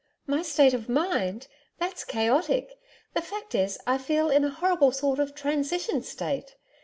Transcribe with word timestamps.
'My 0.25 0.41
state 0.41 0.73
of 0.73 0.89
mind! 0.89 1.47
That's 1.77 2.03
chaotic. 2.03 2.71
The 3.13 3.21
fact 3.21 3.53
is, 3.53 3.77
I 3.85 3.99
feel 3.99 4.31
in 4.31 4.43
a 4.43 4.49
horrible 4.49 4.91
sort 4.91 5.19
of 5.19 5.35
transition 5.35 6.01
state.... 6.01 6.55